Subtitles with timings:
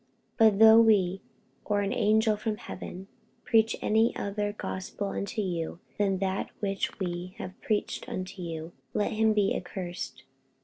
[0.39, 1.21] 48:001:008 But though we,
[1.63, 3.07] or an angel from heaven,
[3.45, 9.11] preach any other gospel unto you than that which we have preached unto you, let
[9.11, 10.23] him be accursed.